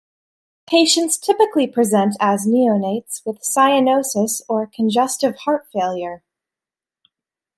[0.65, 6.23] Patients typically present as neonates with cyanosis or congestive heart failure.